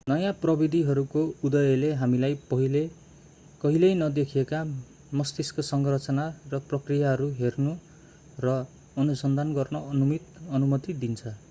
[0.09, 2.81] नयाँ प्रविधिहरूको उदयले हामीलाई पहिले
[3.61, 4.61] कहिल्यै नदेखिएका
[5.13, 7.75] मस्तिष्क संरचना र प्रक्रियाहरू हेर्न
[8.39, 8.55] र
[8.97, 9.81] अनुसन्धान गर्न
[10.51, 11.33] अनुमति दिन्छ